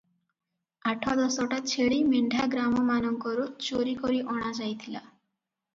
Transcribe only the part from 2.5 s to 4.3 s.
ଗ୍ରାମମାନଙ୍କରୁ ଚୋରି କରି